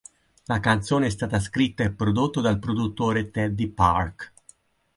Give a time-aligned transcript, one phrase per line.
[0.45, 4.33] La canzone è stata scritta e prodotta dal produttore Teddy Park.